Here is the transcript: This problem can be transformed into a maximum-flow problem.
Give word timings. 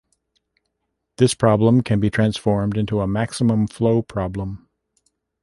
This 1.17 1.35
problem 1.35 1.81
can 1.83 1.99
be 1.99 2.09
transformed 2.09 2.75
into 2.75 3.01
a 3.01 3.07
maximum-flow 3.07 4.01
problem. 4.01 4.67